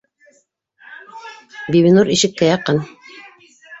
[1.75, 2.81] —Бибинур ишеккә яҡын